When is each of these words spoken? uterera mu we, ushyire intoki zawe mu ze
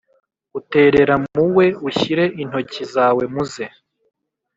uterera 0.59 1.15
mu 1.23 1.41
we, 1.55 1.65
ushyire 1.87 2.23
intoki 2.41 2.83
zawe 2.93 3.23
mu 3.33 3.43
ze 3.51 3.65